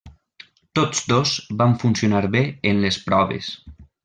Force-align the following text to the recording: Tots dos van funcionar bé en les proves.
Tots 0.79 1.03
dos 1.11 1.33
van 1.61 1.77
funcionar 1.85 2.23
bé 2.39 2.43
en 2.71 2.83
les 2.87 2.99
proves. 3.11 3.53